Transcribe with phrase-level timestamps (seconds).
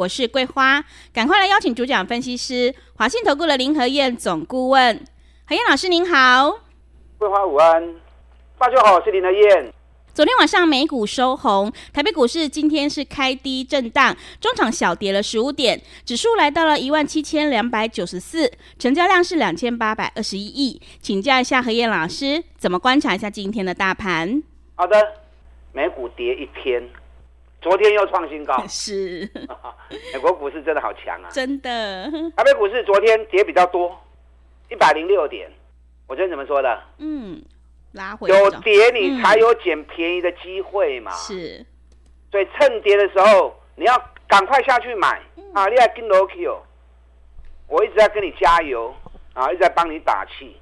[0.00, 0.82] 我是桂花，
[1.12, 4.98] 赶快来邀请主讲分析师华信投顾的林和燕总顾问，
[5.46, 6.58] 何燕老师您好。
[7.18, 7.96] 桂花午安，
[8.58, 9.70] 大家好，我是林和燕。
[10.14, 20.80] 昨天晚上美股收红，台北股市今天是开低震荡，中场小跌了十五点，指数来到了一万七千两百九十四，成交量是两千八百二十一亿。
[21.02, 24.42] 请教一下何燕老师，怎么观察一下今天的大盘？
[24.76, 24.96] 好的，
[25.74, 26.82] 美股跌一天。
[27.60, 29.28] 昨天又创新高， 是，
[30.14, 31.28] 美国股市真的好强啊！
[31.30, 33.96] 真的， 台北股市昨天跌比较多，
[34.70, 35.50] 一百零六点。
[36.06, 36.82] 我昨天怎么说的？
[36.98, 37.40] 嗯，
[37.92, 41.12] 拉回有跌你才有捡便宜的机会嘛。
[41.12, 41.66] 是、嗯，
[42.32, 43.94] 所以趁跌的时候你要
[44.26, 45.68] 赶快下去买、嗯、啊！
[45.68, 46.50] 你还跟 Loki
[47.68, 48.92] 我一直在跟你加油
[49.34, 50.56] 啊，一直在帮你打气。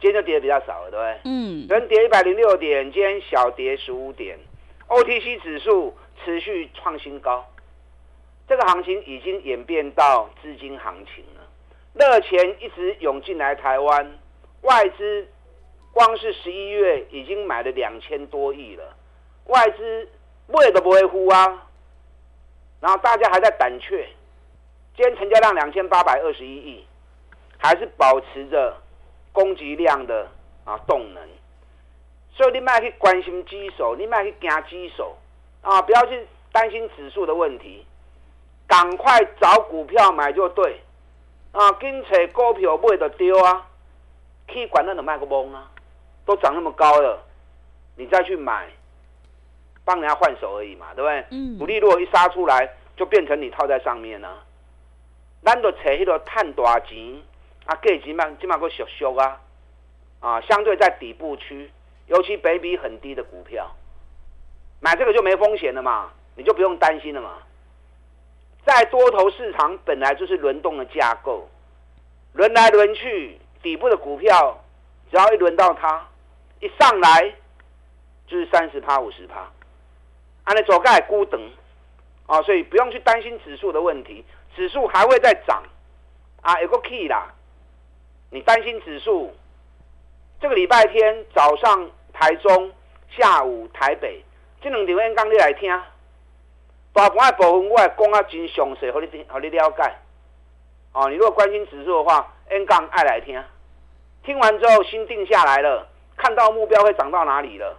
[0.00, 1.20] 今天就跌的比较少了，对不对？
[1.24, 4.36] 嗯，昨天跌一百零六点，今天小跌十五点
[4.88, 5.94] ，OTC 指数。
[6.24, 7.44] 持续创新高，
[8.48, 11.42] 这个行情已经演变到资金行情了。
[11.92, 14.18] 热钱一直涌进来台湾，
[14.62, 15.28] 外资
[15.92, 18.96] 光是十一月已经买了两千多亿了，
[19.46, 20.08] 外资
[20.48, 21.68] 买都不会呼啊。
[22.80, 24.08] 然后大家还在胆怯，
[24.96, 26.86] 今天成交量两千八百二十一亿，
[27.58, 28.76] 还是保持着
[29.32, 30.28] 攻击量的
[30.64, 31.22] 啊动能。
[32.32, 35.14] 所以你卖去关心指数，你卖去惊指数。
[35.64, 37.84] 啊，不要去担心指数的问题，
[38.68, 40.80] 赶快找股票买就对。
[41.52, 43.66] 啊，跟扯股票买就丢啊，
[44.48, 45.70] 去管那种卖个懵啊，
[46.26, 47.22] 都涨那么高了，
[47.96, 48.68] 你再去买，
[49.84, 51.24] 帮人家换手而已嘛，对不对？
[51.30, 51.58] 嗯。
[51.58, 54.42] 股利如果一杀出来，就变成你套在上面了。
[55.42, 57.22] 咱就扯迄个探大钱，
[57.66, 59.40] 啊，价钱嘛，起码够小小啊，
[60.20, 61.70] 啊，相对在底部区，
[62.08, 63.70] 尤其本益比很低的股票。
[64.84, 67.38] 买这个就没风险了嘛，你就不用担心了嘛。
[68.66, 71.48] 在多头市场本来就是轮动的架构，
[72.34, 74.62] 轮来轮去，底部的股票
[75.10, 76.06] 只要一轮到它，
[76.60, 77.34] 一上来
[78.26, 79.50] 就是三十趴、五十趴，
[80.44, 81.40] 按你走盖孤等
[82.26, 84.22] 啊，所以不用去担心指数的问题，
[84.54, 85.62] 指数还会再涨
[86.42, 87.32] 啊，有个 key 啦。
[88.28, 89.34] 你担心指数，
[90.42, 92.70] 这个礼拜天早上台中，
[93.08, 94.22] 下午台北。
[94.64, 95.70] 这两条演讲你来听，
[96.94, 99.82] 大盘的部分我会讲啊真详细，让你听，让你了解。
[100.94, 103.38] 哦，你如果关心指数的话，演讲爱来听。
[104.22, 105.86] 听完之后心定下来了，
[106.16, 107.78] 看到目标会涨到哪里了，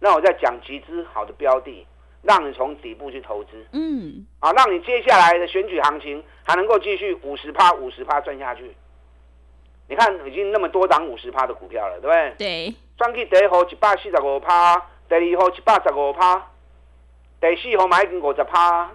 [0.00, 1.86] 那我再讲几只好的标的，
[2.22, 3.66] 让你从底部去投资。
[3.72, 4.26] 嗯。
[4.40, 8.74] 啊，让你接下来的选举行情还能够继续五十趴、五十趴赚下去。
[9.86, 12.34] 你看已经那么多档五十趴的股票了，对不对？
[12.38, 12.74] 对。
[12.96, 14.82] 赚去第一号一百四十五趴。
[15.08, 16.50] 第二号一百十五趴，
[17.40, 18.90] 第四号买已经五十趴，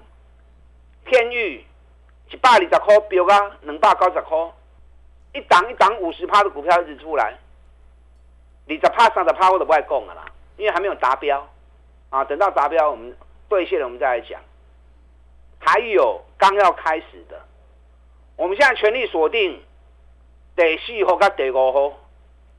[1.06, 1.66] 天宇
[2.32, 4.38] 一百二十块标啊，两百九十块，
[5.34, 7.38] 一档一档五十趴的股票一直出来，
[8.68, 10.26] 二十趴三十趴我都不爱讲了啦，
[10.58, 11.48] 因为还没有达标。
[12.10, 13.16] 啊，等到达标我们
[13.48, 14.42] 兑现了我们再来讲。
[15.60, 17.40] 还有刚要开始的，
[18.36, 19.64] 我们现在全力锁定
[20.58, 21.98] 第四号跟第五号，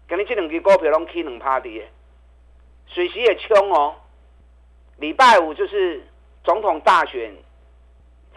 [0.08, 1.82] 今日这两支股票拢起两趴的。
[2.86, 3.94] 水席也冲哦，
[4.98, 6.02] 礼拜五就是
[6.44, 7.34] 总统大选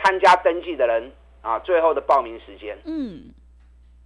[0.01, 1.11] 参加登记的人
[1.41, 2.77] 啊，最后的报名时间。
[2.85, 3.33] 嗯，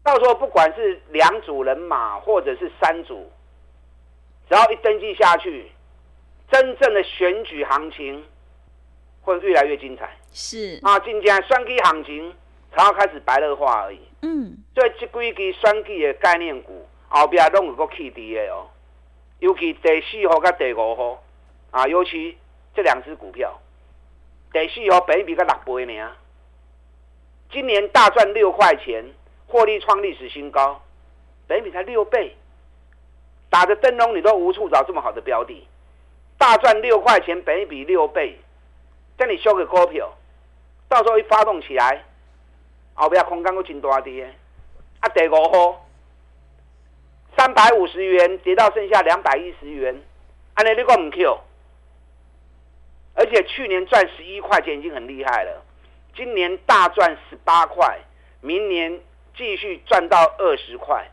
[0.04, 3.32] 到时候不管是两组人马或者是三组，
[4.50, 5.72] 只要一登记下去，
[6.52, 8.26] 真正的选举行情
[9.22, 10.10] 会越来越精彩。
[10.32, 12.36] 是啊，今天选举行情
[12.76, 14.00] 才要开始白热化而已。
[14.22, 18.68] 嗯，所以这几支选举的概念股后边拢有个起跌的哦。
[19.40, 21.24] 尤其第四号跟第五号
[21.72, 22.38] 啊，尤其
[22.76, 23.58] 这两只股票，
[24.52, 26.12] 第四号本比才六倍呢，
[27.50, 29.06] 今年大赚六块钱，
[29.48, 30.82] 获利创历史新高，
[31.48, 32.36] 本比才六倍，
[33.50, 35.66] 打着灯笼你都无处找这么好的标的，
[36.38, 38.38] 大赚六块钱，本比六倍，
[39.18, 40.14] 叫你修个股票，
[40.90, 42.04] 到时候一发动起来，
[42.94, 44.24] 后边空间都真大的，
[45.00, 45.86] 啊，第五号。
[47.40, 49.96] 三百五十元跌到剩下两百一十元，
[50.56, 51.40] 安尼你讲唔 Q？
[53.14, 55.64] 而且去年赚十一块钱已经很厉害了，
[56.14, 57.98] 今年大赚十八块，
[58.42, 59.00] 明年
[59.38, 61.10] 继续赚到二十块。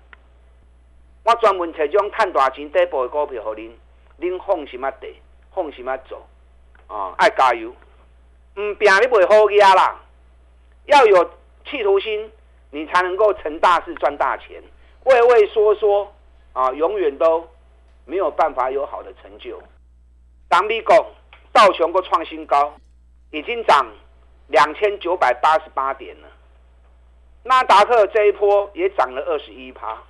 [1.22, 3.78] 我专门找这种赚大钱底部的股票给您，
[4.16, 5.14] 您放心啊地，
[5.54, 6.26] 放心啊走，
[6.88, 10.00] 啊，爱加油，唔拼你袂好压啦，
[10.86, 11.30] 要有
[11.70, 12.32] 企图心，
[12.70, 14.60] 你才能够成大事赚大钱。
[15.04, 16.12] 畏畏缩缩
[16.56, 17.46] 啊，永远都
[18.06, 19.62] 没有办法有好的成就。
[20.48, 20.96] 当美国
[21.52, 22.72] 道琼个创新高，
[23.30, 23.86] 已经涨
[24.46, 26.28] 两千九百八十八点了。
[27.42, 30.02] 纳达克这一波也涨了二十一趴。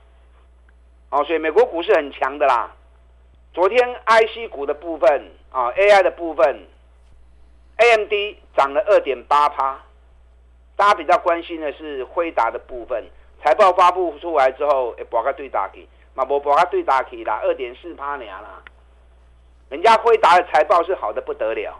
[1.10, 2.70] 哦，所以美国股市很强的啦。
[3.52, 6.64] 昨天 IC 股的部分啊，AI 的部分
[7.78, 8.12] ，AMD
[8.56, 9.81] 涨了二点八趴。
[10.76, 13.04] 大家比较关心的是辉达的部分，
[13.42, 18.62] 财报发布出来之后，哎，把个对打起，嘛不博个对打起啦，二点四趴年啦。
[19.68, 21.78] 人家辉达的财报是好的不得了，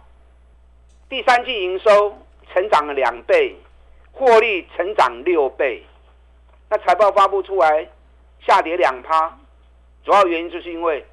[1.09, 2.15] 第三季营收
[2.53, 3.55] 成长了两倍，
[4.11, 5.83] 获利成长六倍。
[6.69, 7.87] 那财报发布出来
[8.45, 9.35] 下跌两趴，
[10.05, 11.03] 主要原因就是因为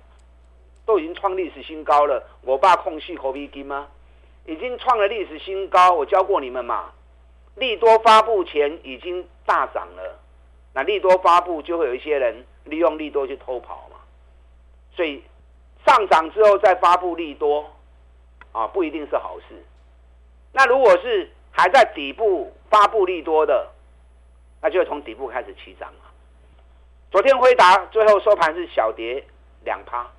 [0.84, 2.22] 都已经创历史新高了。
[2.42, 3.88] 我爸空隙口鼻金吗？
[4.44, 6.92] 已经创了历史新高，我教过你们嘛。
[7.54, 10.18] 利多发布前已经大涨了，
[10.74, 13.98] 那利多发布就会有一些人利用利多去偷跑嘛，
[14.94, 15.22] 所以。
[15.86, 17.70] 上涨之后再发布利多，
[18.52, 19.62] 啊，不一定是好事。
[20.50, 23.68] 那如果是还在底部发布利多的，
[24.62, 26.10] 那就从底部开始起涨了。
[27.10, 29.22] 昨天辉达最后收盘是小跌
[29.62, 30.10] 两趴，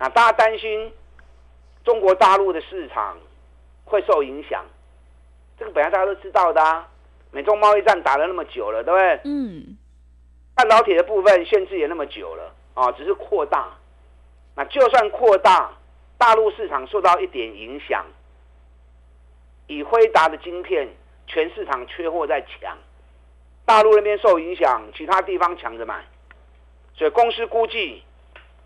[0.00, 0.92] 那大家担心
[1.84, 3.16] 中国大陆的市场
[3.84, 4.64] 会受影响，
[5.56, 6.88] 这个本来大家都知道的啊。
[7.30, 9.20] 美中贸易战打了那么久了，对不对？
[9.30, 9.78] 嗯。
[10.58, 13.68] 半导体的部分限制也那么久了啊，只是扩大。
[14.56, 15.70] 那就算扩大，
[16.18, 18.04] 大陆市场受到一点影响，
[19.68, 20.88] 以辉达的晶片，
[21.28, 22.76] 全市场缺货在抢，
[23.64, 26.04] 大陆那边受影响，其他地方抢着买，
[26.96, 28.02] 所以公司估计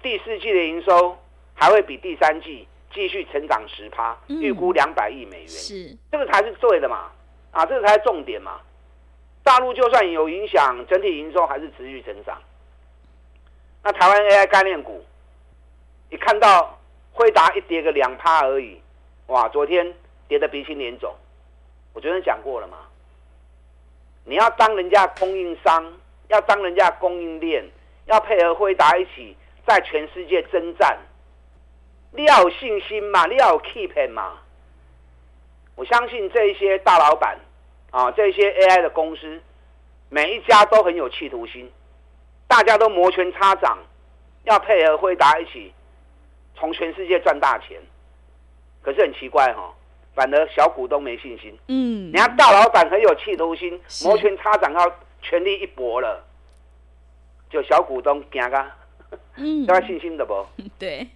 [0.01, 1.19] 第四季的营收
[1.53, 7.11] 还会比第三季继续成长十趴，预估两百亿美元，是这个才是对的嘛？
[7.51, 8.59] 啊，这个才是重点嘛？
[9.43, 12.41] 大陆就算有影响，整体营收还是持续成长。
[13.83, 15.05] 那台湾 AI 概念股。
[16.11, 16.79] 你看到
[17.11, 18.79] 辉达一跌个两趴而已，
[19.29, 19.49] 哇！
[19.49, 19.95] 昨天
[20.29, 21.11] 跌得鼻青脸肿。
[21.95, 22.77] 我昨天讲过了嘛，
[24.27, 25.91] 你要当人家供应商，
[26.29, 27.65] 要当人家供应链，
[28.05, 29.35] 要配合辉达一起
[29.67, 30.99] 在全世界征战。
[32.11, 34.39] 你要有信心嘛，你要有 keep 嘛。
[35.77, 37.39] 我相信这一些大老板
[37.93, 39.41] 啊，这些 AI 的公司，
[40.09, 41.71] 每一家都很有企图心，
[42.49, 43.79] 大家都摩拳擦掌，
[44.43, 45.73] 要配合辉达一起。
[46.55, 47.81] 从全世界赚大钱，
[48.83, 49.75] 可是很奇怪哈、哦，
[50.15, 51.59] 反而小股东没信心。
[51.69, 56.23] 嗯，人家大老板很有企图心，摩拳擦掌要全力一搏了，
[57.51, 58.67] 就小股东惊个，
[59.37, 60.47] 嗯， 有信心的不？
[60.79, 61.09] 对，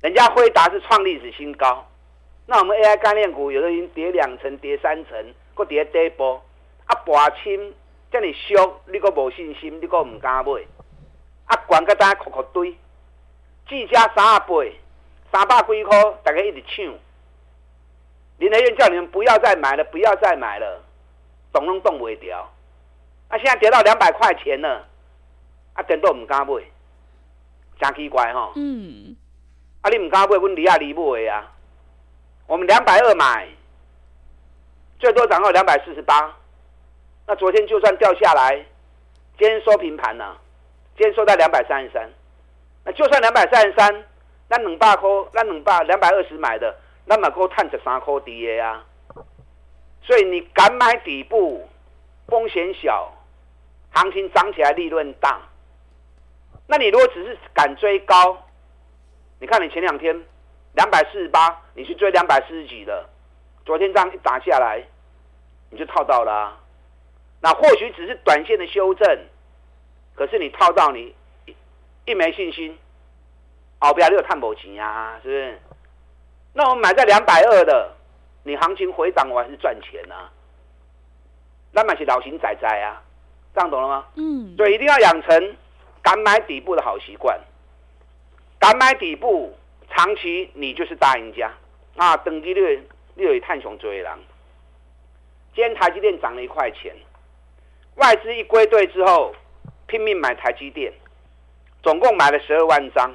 [0.00, 1.86] 人家辉达是创历史新高，
[2.46, 6.40] 那我们 AI 概念股有的已经跌两层、跌三层，搁跌底部，
[6.86, 7.74] 啊，博清
[8.12, 10.52] 这么俗，你搁无信心，你搁毋敢买，
[11.46, 12.76] 啊，管个单壳壳堆。
[13.68, 14.78] 技嘉三啊倍，
[15.32, 16.86] 三百几块，大家一直抢。
[18.38, 20.80] 林德燕叫你们不要再买了，不要再买了，
[21.52, 22.48] 动拢动袂掉。
[23.26, 24.86] 啊，现在跌到两百块钱了，
[25.74, 26.54] 啊，电都毋敢买，
[27.80, 28.52] 真奇怪吼。
[28.54, 29.16] 嗯。
[29.82, 31.52] 啊，你毋敢买，阮离啊离买啊。
[32.46, 33.48] 我们两百二买，
[34.98, 36.34] 最多涨到两百四十八。
[37.26, 38.56] 那昨天就算掉下来，
[39.38, 40.36] 今天收平盘了，
[40.96, 42.10] 今天收在两百三十三。
[42.84, 44.04] 那就算两百三十三，
[44.48, 46.74] 那两百块，那两百两百二十买的，
[47.04, 48.84] 那么够赚十三块底的啊。
[50.02, 51.68] 所以你敢买底部，
[52.26, 53.12] 风险小，
[53.90, 55.40] 行情涨起来利润大。
[56.66, 58.38] 那你如果只是敢追高，
[59.38, 60.18] 你看你前两天
[60.74, 63.06] 两百四十八，你去追两百四十几的，
[63.68, 64.82] 昨天这样一打下来，
[65.68, 66.58] 你就套到了啊。
[67.42, 69.06] 那或许只是短线的修正，
[70.14, 71.14] 可是你套到你。
[72.06, 72.78] 一没信心，
[73.78, 75.60] 后边你有探宝钱呀，是不是？
[76.54, 77.94] 那我们买在两百二的，
[78.42, 80.32] 你行情回档我还是赚钱啊。
[81.72, 83.02] 那买是老型仔仔啊，
[83.54, 84.06] 这样懂了吗？
[84.14, 84.56] 嗯。
[84.56, 85.56] 所以一定要养成
[86.00, 87.38] 敢买底部的好习惯，
[88.58, 89.54] 敢买底部，
[89.90, 91.52] 长期你就是大赢家
[91.98, 92.16] 啊！
[92.16, 92.82] 等级略
[93.18, 94.16] 略有探熊追狼。
[95.52, 96.94] 今天台积电涨了一块钱，
[97.96, 99.34] 外资一归队之后，
[99.88, 100.92] 拼命买台积电。
[101.82, 103.12] 总共买了十二万张，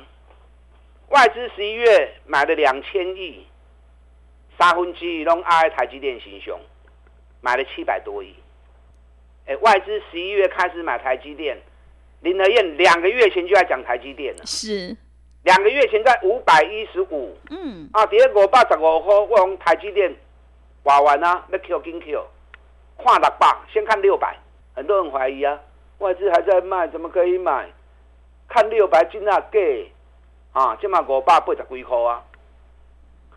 [1.10, 3.46] 外资十一月买了两千亿，
[4.58, 6.60] 三分之一拢爱台积电行凶，
[7.42, 8.36] 买了七百多亿。
[9.46, 11.58] 哎，外资十一月开始买台积电，
[12.22, 14.46] 林德彦两个月前就在讲台积电了。
[14.46, 14.96] 是，
[15.44, 17.36] 两个月前在五百一十五。
[17.50, 17.90] 嗯。
[17.94, 20.14] 啊，第二五百十五块，我用台积电
[20.84, 22.26] 挖完啊，要 Q 金 Q，
[22.98, 24.38] 看六百，先看六百，
[24.76, 25.60] 很多人怀疑啊，
[26.00, 27.70] 外资还在卖，怎么可以买？
[28.48, 29.92] 看六百斤啊，给
[30.52, 32.24] 啊，这嘛五百八十几块啊，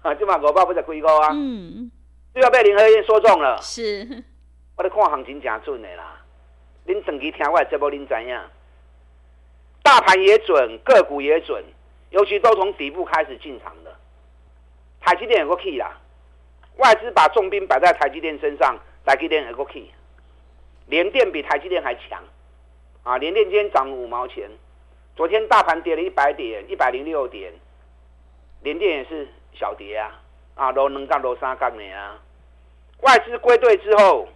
[0.03, 1.31] 啊，这嘛五百八十几块啊。
[1.33, 1.91] 嗯。
[2.35, 3.57] 又要被林和燕说中了。
[3.63, 4.25] 是。
[4.77, 6.21] 我咧看行情真准的啦，
[6.87, 8.39] 恁长期听我的节目，恁知影，
[9.83, 11.65] 大盘也准，个股也准，
[12.17, 13.95] 尤其都从底部开始进场的。
[15.03, 16.01] 台积电有个 key 啦，
[16.79, 19.91] 外资把重兵摆在台积电身上，台积电有个 key，
[20.87, 22.25] 联电比台积电还强，
[23.03, 24.51] 啊，联电今天涨五毛钱，
[25.15, 27.53] 昨天大盘跌了一百点，一百零六点，
[28.63, 30.19] 联电也是小跌啊，
[30.55, 32.19] 啊，落两角落三角的啊，
[33.03, 34.27] 外资归队之后。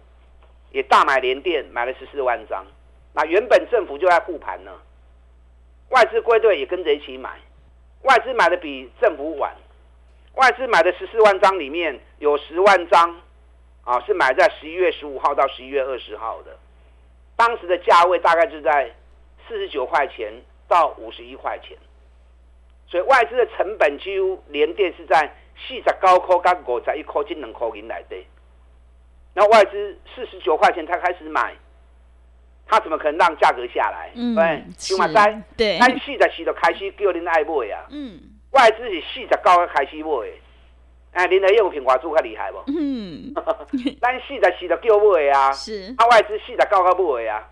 [0.73, 2.65] 也大买联电，买了十四万张。
[3.13, 4.71] 那原本政府就在护盘呢，
[5.89, 7.37] 外资归队也跟着一起买。
[8.03, 9.55] 外资买的比政府晚，
[10.35, 13.21] 外资买的十四万张里面有十万张
[13.83, 16.57] 啊，是买在十一月十五号到十一月二十号的。
[17.35, 18.91] 当时的价位大概是在
[19.47, 20.33] 四十九块钱
[20.67, 21.77] 到五十一块钱，
[22.87, 28.15] 所以外资的成本几乎连电是在四十高块跟五十一块这两块银来的。
[29.33, 31.55] 那外资四十九块钱才开始买，
[32.71, 34.09] 他怎么可能让价格下来？
[34.15, 37.85] 嗯，对，就嘛在，对，咱四十四就开始叫恁爱买啊。
[37.89, 38.17] 嗯，
[38.51, 40.09] 外资是四十九才开始买，
[41.11, 42.63] 哎，恁的业务品华珠较厉害不？
[42.67, 43.33] 嗯，
[43.99, 45.51] 咱四十四就叫买啊。
[45.51, 47.45] 是，啊，外资四十九才买啊。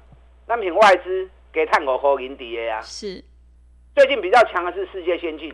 [0.47, 2.81] 咱凭外资给探五块银底的啊。
[2.81, 3.21] 是，
[3.93, 5.53] 最近比较强的是世界先进，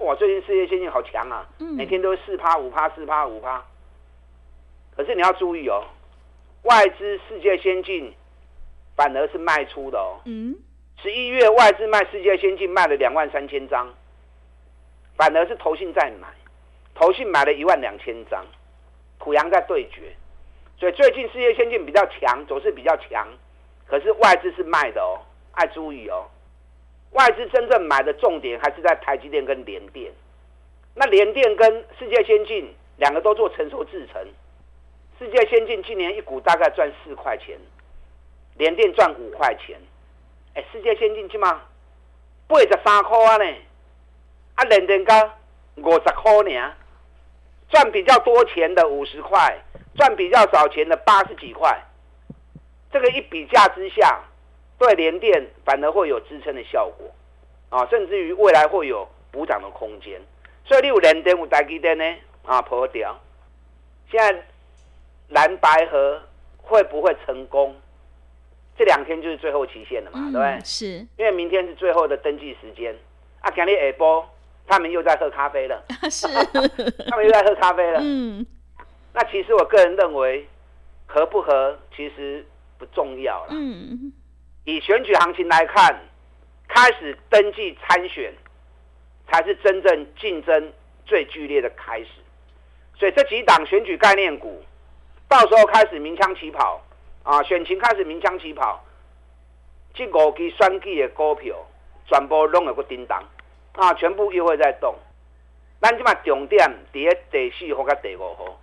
[0.00, 3.64] 哇，最近世界先进好强啊，嗯、每天都是四趴五趴四趴五趴。
[4.94, 5.82] 可是你要注意哦，
[6.64, 8.12] 外资世界先进
[8.96, 10.20] 反而是卖出的哦。
[10.24, 10.54] 嗯。
[11.02, 13.92] 十一月外资卖世界先进卖了两万三千张，
[15.16, 16.28] 反而是投信在买，
[16.94, 18.42] 投信买了一万两千张，
[19.18, 20.14] 土洋在对决，
[20.78, 23.28] 所以最近世界先进比较强，走势比较强，
[23.86, 25.20] 可是外资是卖的哦，
[25.52, 26.26] 爱注意哦。
[27.10, 30.10] 外资真正买的重点还是在台积电跟联电，
[30.94, 34.26] 那联电跟世界先进两个都做成熟制程。
[35.18, 37.58] 世界先进今年一股大概赚四块钱，
[38.56, 39.78] 联电赚五块钱。
[40.54, 41.62] 哎，世界先进去吗
[42.46, 43.44] 八十三块啊呢，
[44.54, 45.32] 啊联电刚
[45.76, 46.72] 五十块呢，
[47.68, 49.58] 赚比较多钱的五十块，
[49.96, 51.82] 赚比较少钱的八十几块。
[52.92, 54.20] 这个一比价之下，
[54.78, 57.10] 对联电反而会有支撑的效果
[57.70, 60.20] 啊，甚至于未来会有补涨的空间。
[60.64, 63.20] 所以你有联电有台积电呢啊破掉，
[64.10, 64.44] 现在。
[65.30, 66.20] 蓝白合
[66.58, 67.74] 会不会成功？
[68.76, 70.60] 这两天就是最后期限了嘛，嗯、对不对？
[70.64, 72.94] 是，因为明天是最后的登记时间。
[73.40, 74.28] 啊，今天下播，
[74.66, 75.84] 他们又在喝咖啡了。
[76.10, 76.26] 是，
[77.08, 78.00] 他们又在喝咖啡了。
[78.02, 78.44] 嗯，
[79.12, 80.46] 那其实我个人认为，
[81.06, 82.44] 合不合其实
[82.78, 83.48] 不重要了。
[83.50, 84.12] 嗯，
[84.64, 86.00] 以选举行情来看，
[86.68, 88.32] 开始登记参选，
[89.30, 90.72] 才是真正竞争
[91.04, 92.08] 最剧烈的开始。
[92.98, 94.62] 所以这几档选举概念股。
[95.26, 96.80] 到时候开始鸣枪起跑
[97.24, 97.42] 啊！
[97.42, 98.84] 选情开始鸣枪起跑，
[99.94, 101.56] 这五支选举的股票
[102.06, 103.24] 全部拢有个叮当
[103.72, 103.94] 啊！
[103.94, 104.94] 全部又会在动。
[105.80, 108.60] 咱即马重点伫咧第四号甲第五号，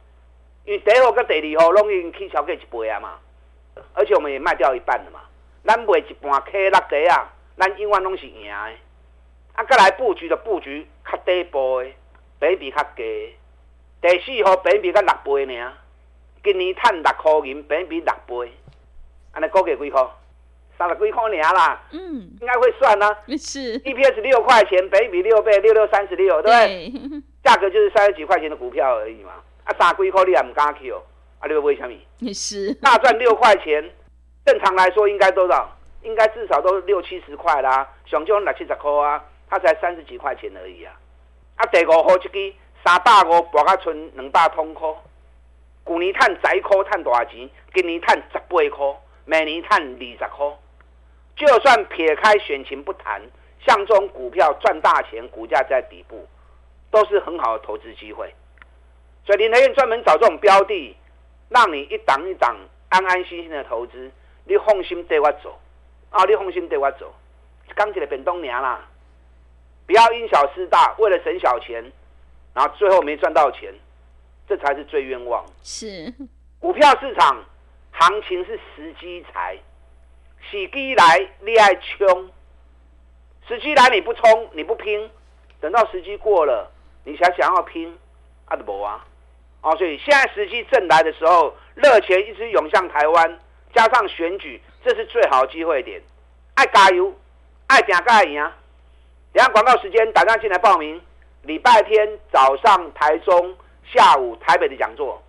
[0.66, 3.20] 因为第一号甲第二号拢已经起超过一倍啊嘛，
[3.94, 5.22] 而且我们也卖掉一半了嘛。
[5.64, 8.54] 咱卖一半 K 六底啊，咱永远拢是赢的。
[8.54, 11.92] 啊，再来布局的布局较底部的，
[12.40, 13.36] 比比较低。
[14.02, 15.74] 第四号比比较六倍呢。
[16.44, 18.52] 今年赚六块银，本比六倍，
[19.32, 20.06] 安尼估计几块？
[20.78, 21.80] 三十几块尔啦。
[21.92, 23.18] 嗯，应该会算呢、啊。
[23.38, 23.80] 是。
[23.82, 27.22] EPS 六块钱，本比六倍，六六三十六，对不对？
[27.44, 29.34] 价格就是三十几块钱的股票而已嘛。
[29.66, 31.04] 啊，三十几块你也唔敢去哦。
[31.40, 31.94] 啊，你会为什么？
[32.18, 32.74] 也是。
[32.76, 33.88] 大赚六块钱，
[34.44, 35.70] 正常来说应该多少？
[36.02, 37.88] 应该至少都六七十块啦。
[38.08, 40.94] 上就六七十块啊，它才三十几块钱而已啊。
[41.58, 44.90] 啊，第五号一支三百五，博到剩两百通块。
[45.86, 47.50] 去年赚十一块，赚多少钱？
[47.74, 48.96] 今年赚十八块，
[49.26, 50.58] 明年赚二十块。
[51.36, 53.22] 就算撇开选情不谈，
[53.66, 56.28] 像这种股票赚大钱，股价在底部，
[56.92, 58.34] 都是很好的投资机会。
[59.26, 60.96] 所以林和彦专门找这种标的，
[61.50, 62.56] 让你一档一档
[62.90, 64.12] 安安心心的投资，
[64.46, 65.60] 你放心对我走
[66.10, 66.24] 啊！
[66.26, 67.14] 你放心对我走，
[67.76, 68.88] 刚起来变东年啦，
[69.88, 71.84] 不要因小失大，为了省小钱，
[72.54, 73.74] 然后最后没赚到钱。
[74.52, 75.46] 这才是最冤枉。
[75.64, 76.14] 是，
[76.60, 77.42] 股票市场
[77.92, 79.58] 行情是时机财，
[80.42, 82.30] 时机来你爱冲，
[83.48, 85.10] 时机来你不冲你不拼，
[85.62, 86.70] 等到时机过了，
[87.06, 87.98] 你才想要拼，
[88.44, 89.06] 啊都无啊！
[89.62, 93.40] 哦，所以现在时机正来的时候，热钱一直涌向台湾，
[93.74, 96.02] 加上选举，这是最好的机会点。
[96.56, 97.14] 爱加油，
[97.68, 98.54] 爱拼爱赢啊！
[99.32, 101.02] 等下广告时间，打电话进来报名。
[101.44, 103.56] 礼拜天早上台中，
[103.94, 105.22] 下午台北的讲座，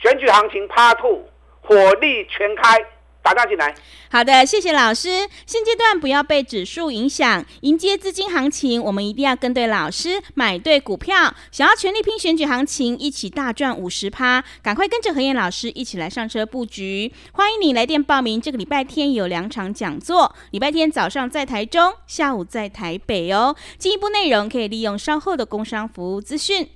[0.00, 1.24] 选举行情 Part Two，
[1.60, 2.78] 火力全开。
[3.20, 3.74] 打大进来，
[4.10, 5.28] 好的，谢谢老师。
[5.44, 11.34] 现阶段不要被指数影响，迎接资金行情，我们一定要跟对老师，买对股票。
[11.50, 17.12] 想要全力拼选举行情，一起大赚五十趴，赶快跟着何燕老师一起来上车布局。
[17.32, 23.54] 欢迎你来电报名，这个礼拜天有两场讲座，礼拜天早上在台中，下午在台北哦。
[23.76, 26.66] 进一步内容可以利用稍后的工商服务资讯。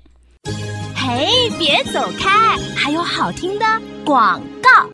[1.05, 3.67] 嘿，别走开，还有好听的
[4.05, 4.89] 广告。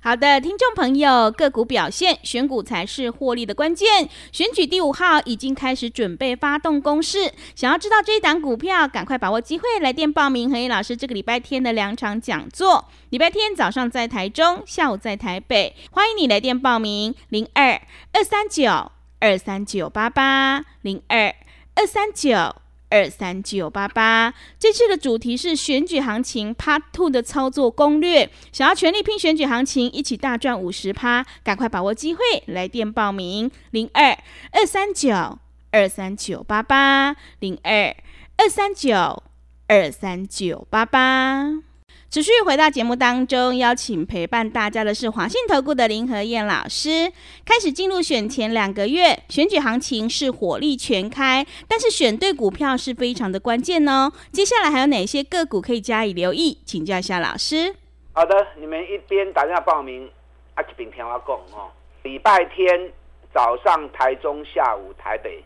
[0.00, 4.08] 好的，听众朋友，个股表现，选股才是获利的关键。
[4.32, 10.50] 选举第五号已经开始准备发动攻势，想要知道这一档股票，赶快把握机会，来电报名。
[10.50, 17.78] 和彦老师这个礼拜天的两场讲座，礼拜天早上在台中，下午在台北，欢迎你来电报名：零二
[18.12, 21.34] 二三九二三九八八零二
[21.74, 22.62] 二三九。
[22.90, 28.30] 二三九八八，这次的主题是选举行情 Part Two 的操作攻略。
[28.52, 34.18] 想要全力拼选举行情，一起大赚五十趴，赶快把握机会，来电报名：零二
[34.52, 35.38] 二三九
[35.70, 37.94] 二三九八八零二
[38.36, 39.22] 二三九
[39.66, 41.67] 二三九八八。
[42.10, 47.12] 持续回到节目当中，邀请陪伴大家的是华信投顾的林和燕老师。
[47.44, 54.10] 开始进入选前两个月，选举行情是火力全开，但是选对股票是非常的关键哦。
[54.32, 56.56] 接下来还有哪些个股可以加以留意？
[56.64, 57.74] 请教一下老师。
[58.14, 60.08] 好的，你们一边打电话报名，
[60.54, 61.70] 啊一边听我讲哦。
[62.04, 62.90] 礼拜天
[63.34, 65.44] 早上台中，下午台北，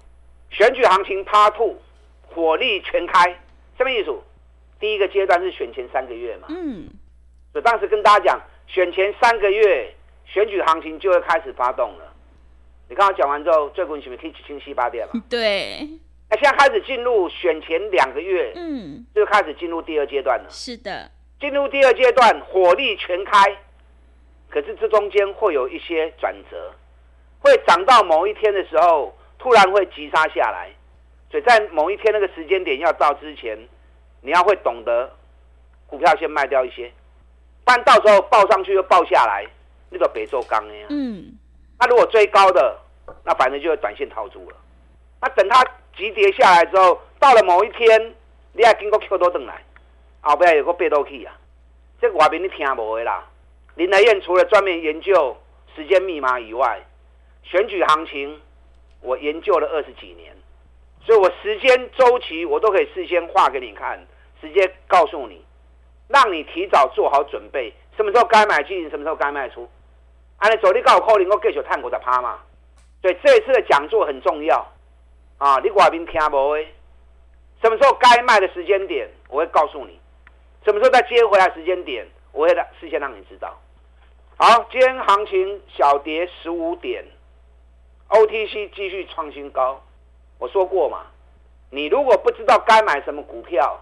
[0.49, 1.75] 选举行情 Part Two，
[2.33, 3.37] 火力全开，
[3.77, 4.17] 什么意思？
[4.83, 6.89] 第一个阶段是选前三个月嘛，嗯，
[7.53, 9.95] 所以当时跟大家讲，选前三个月
[10.27, 12.13] 选举行情就会开始发动了。
[12.89, 15.13] 你刚刚讲完之后，最近是不是可以清晰八点了？
[15.31, 15.89] 对。
[16.29, 20.47] 那现在开始进入选前两个月，嗯，就开始进入第二阶段了。
[20.51, 23.57] 是的，进入第二阶段火力全开，
[24.51, 26.75] 可是这中间会有一些转折，
[27.39, 30.73] 会涨到某一天的时候，突然会急杀下来，
[31.31, 33.57] 所以在某一天那个时间点要到之前。
[34.23, 35.11] 你要会懂得，
[35.87, 36.91] 股票先卖掉一些，
[37.65, 39.45] 不然到时候报上去又报下来，
[39.91, 40.87] 那个别做刚呀。
[40.89, 41.37] 嗯。
[41.79, 42.79] 那如果追高的，
[43.25, 44.57] 那反正就会短线套住了。
[45.21, 45.65] 那等它
[45.97, 48.15] 急跌下来之后，到了某一天，
[48.53, 49.61] 你还经过 Q 多等来，
[50.21, 51.37] 后边有个背多去啊。
[52.01, 53.29] 这个话边你听无的啦。
[53.75, 55.37] 林和彦除了专门研究
[55.75, 56.81] 时间密码以外，
[57.43, 58.41] 选举行情
[59.01, 60.33] 我研究了二十几年，
[61.05, 63.99] 所以我时间周期我都可以事先画给你看。
[64.43, 65.43] 直接告诉你，
[66.09, 69.71] 让你提早做好准备，什么时候该买进，什么时候该卖出。
[70.39, 72.41] 按你走，你告诉我，能够继续探股的趴嘛？
[73.01, 74.67] 所以这一次的讲座很重要
[75.39, 75.61] 啊！
[75.63, 76.67] 你外边听无诶？
[77.63, 79.93] 什么时候该卖的时间点，我会告诉你；
[80.65, 83.57] 什么时候再接回来时间点，我会事先让你知道。
[84.37, 87.05] 好，今天行情小跌十五点
[88.09, 89.81] ，OTC 继续创新高。
[90.41, 91.07] 我说过嘛，
[91.71, 93.81] 你如果不知道该买什么股票。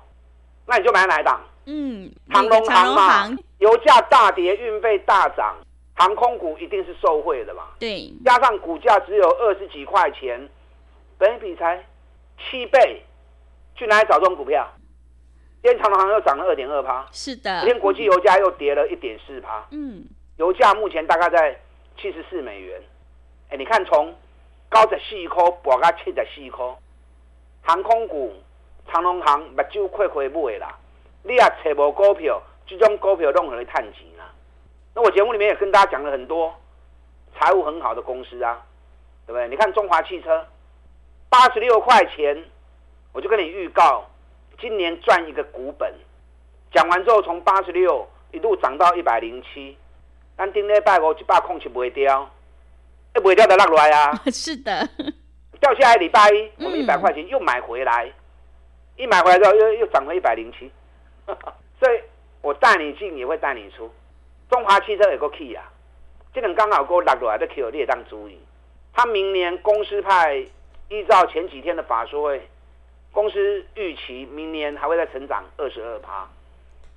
[0.71, 1.41] 那你就买哪一档？
[1.67, 5.57] 嗯，长荣航嘛，油价大跌，运费大涨，
[5.95, 7.65] 航空股一定是受惠的嘛。
[7.81, 10.49] 对，加上股价只有二十几块钱，
[11.19, 11.85] 本比才
[12.39, 13.05] 七倍，
[13.75, 14.65] 去哪里找这种股票？
[15.61, 17.05] 今天长荣航又涨了二点二趴。
[17.11, 17.61] 是的。
[17.63, 19.67] 今天国际油价又跌了一点四趴。
[19.73, 20.05] 嗯，
[20.37, 21.61] 油价目前大概在
[22.01, 22.81] 七十四美元。
[23.51, 24.15] 哎，你看从
[24.69, 26.65] 高十四块，跌到七十四块，
[27.63, 28.33] 航空股。
[28.93, 30.77] 长隆行目睭快快买啦，
[31.23, 34.25] 你也找无股票，这种股票拢会赚钱啦。
[34.95, 36.53] 那我节目里面也跟大家讲了很多
[37.39, 38.61] 财务很好的公司啊，
[39.27, 39.49] 对不对？
[39.49, 40.45] 你看中华汽车
[41.29, 42.45] 八十六块钱，
[43.13, 44.05] 我就跟你预告，
[44.61, 45.95] 今年赚一个股本。
[46.73, 49.77] 讲完之后，从八十六一路涨到一百零七，
[50.37, 52.29] 但顶礼拜五一百空是不会掉，
[53.15, 54.13] 一不会掉的落来啊。
[54.33, 54.89] 是的，
[55.61, 58.07] 掉下来礼拜一，我们一百块钱又买回来。
[58.07, 58.15] 嗯
[59.01, 60.71] 一买回来之后又又涨回一百零七，
[61.81, 62.01] 所以
[62.43, 63.91] 我带你进也会带你出。
[64.51, 65.65] 中华汽车有个 key 啊，
[66.35, 68.39] 这个刚好给我落来的 key，你也当注意。
[68.93, 70.45] 他明年公司派
[70.91, 72.43] 依照前几天的法说会，
[73.11, 76.29] 公司预期明年还会再成长二十二趴，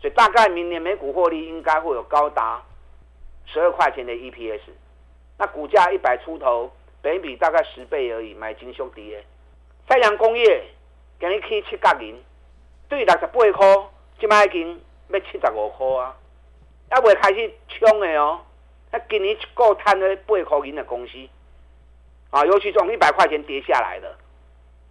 [0.01, 2.61] 所以大概明年每股获利应该会有高达
[3.45, 4.59] 十二块钱的 EPS。
[5.37, 6.69] 那股价一百出头，
[7.01, 9.21] 本比大概十倍而已，买金兄弟的。
[9.87, 10.65] 太阳工业
[11.23, 12.21] 给你开七角银，
[12.89, 16.13] 对六十八块，即摆已经要七十五块啊，
[16.89, 18.41] 还未开始冲的哦。
[18.91, 21.13] 那今年一个赚了八块银的公司，
[22.29, 24.17] 啊，尤其这种一百块钱跌下来的，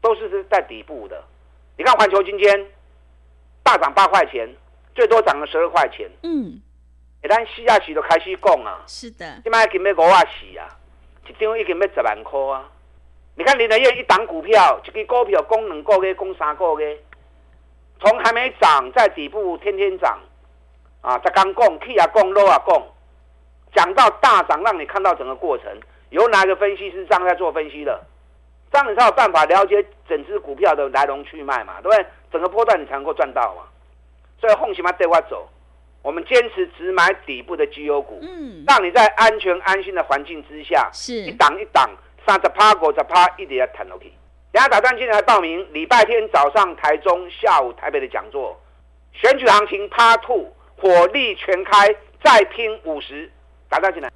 [0.01, 1.23] 都是在底部的。
[1.77, 2.67] 你看环球今天
[3.63, 4.49] 大涨八块钱，
[4.95, 6.11] 最多涨了十二块钱。
[6.23, 6.63] 嗯，
[7.29, 8.83] 咱四亚期都开始讲啊。
[8.87, 9.39] 是的。
[9.43, 10.67] 今麦已经要五啊四啊，
[11.29, 12.72] 一张已经要十万块啊。
[13.35, 16.99] 你看林德燕一档股票，一个股票供两个月，供三个月，
[17.99, 20.19] 从还没涨，在底部天天涨，
[21.01, 22.87] 啊，在刚攻，起啊攻，落啊供，
[23.75, 25.67] 讲到大涨，让你看到整个过程，
[26.11, 28.05] 有哪个分析师这样在做分析的？
[28.71, 32.07] 这样你才有办法了解整只股票的来龙去脉嘛，对不对？
[32.31, 33.63] 整个波段你才能够赚到嘛。
[34.41, 35.49] 所以奉行嘛，对我走，
[36.03, 41.89] 我们坚持只买底部的绩优股，嗯，让你在安全安心的环境之下，是一档一档。
[42.27, 44.13] 三十趴、五十趴，一直要谈下去。
[44.53, 48.61] 等下打算进来报名，礼拜天早上台中，下午台北的讲座，
[49.13, 53.31] 选举行情 Part Two，火力全开，再拼五十，
[53.69, 54.11] 打算进来。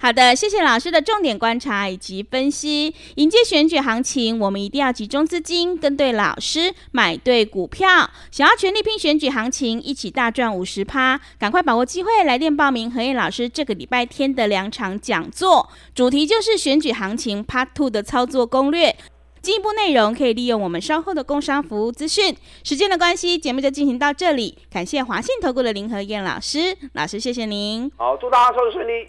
[0.00, 2.94] 好的，谢谢老师的重点观察以及分析。
[3.16, 8.08] 迎接选举行情，我们一定要集中资金，跟对老师，买对股票。
[8.30, 18.94] 想要全力拼选举行情，一起大赚五十趴，赶快把握机会，来电报名何燕老师这个礼拜天的两场讲座，主题就是选举行情 Part Two 的操作攻略。
[19.42, 22.36] 进一步内容可以利用我们稍后的工商服务资讯。
[22.62, 24.58] 时间的关系，节目就进行到这里。
[24.70, 27.90] 感谢华信投顾的林何燕老师，老师谢谢您。
[27.96, 29.08] 好，祝大家操作顺利。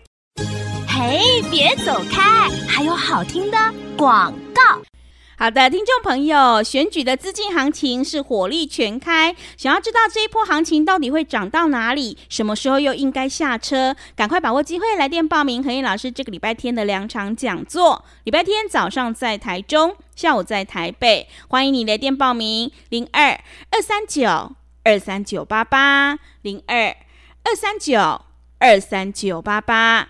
[1.02, 2.50] 嘿，别走开！
[2.68, 3.58] 还有好听的
[3.96, 4.62] 广告。
[5.38, 9.34] 好的，听众朋友，选举的资金行情是火力全开。
[9.56, 13.96] 想要知道这一波行情到底会涨到哪里，什么时候又应该下车？
[14.14, 18.04] 赶快把握机会，来电报名何燕老师这个礼拜天的两场讲座。
[18.26, 23.40] 礼拜天早上在台中，下午在台北，欢迎你来电报名：零二
[23.72, 24.52] 二三九
[24.84, 26.94] 二三九八八零二
[27.46, 28.22] 二三九
[28.58, 30.10] 二三九八八。